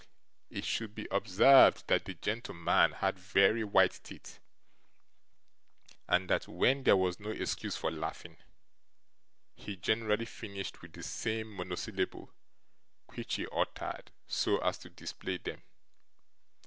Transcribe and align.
It 0.49 0.63
should 0.65 0.95
be 0.95 1.07
observed 1.11 1.85
that 1.85 2.05
the 2.05 2.15
gentleman 2.15 2.91
had 2.91 3.19
very 3.19 3.63
white 3.63 3.99
teeth, 4.03 4.39
and 6.07 6.27
that 6.27 6.47
when 6.47 6.81
there 6.81 6.97
was 6.97 7.19
no 7.19 7.29
excuse 7.29 7.77
for 7.77 7.91
laughing, 7.91 8.37
he 9.53 9.75
generally 9.75 10.25
finished 10.25 10.81
with 10.81 10.93
the 10.93 11.03
same 11.03 11.51
monosyllable, 11.55 12.33
which 13.13 13.35
he 13.35 13.45
uttered 13.51 14.09
so 14.25 14.57
as 14.63 14.79
to 14.79 14.89
display 14.89 15.37
them. 15.37 15.61